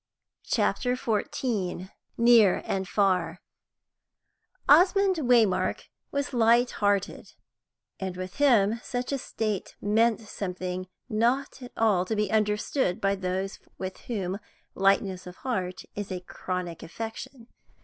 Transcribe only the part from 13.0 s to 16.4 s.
those with whom lightness of heart is a